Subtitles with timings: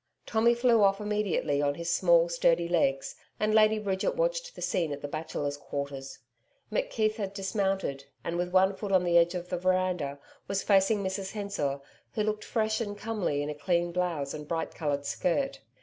[0.25, 4.91] Tommy flew off immediately on his small, sturdy legs, and Lady Bridget watched the scene
[4.91, 6.17] at the Bachelors' Quarters.
[6.71, 10.17] McKeith had dismounted, and with one foot on the edge of the veranda,
[10.47, 11.81] was facing Mrs Hensor,
[12.13, 15.59] who looked fresh and comely in a clean blouse and bright coloured skirt.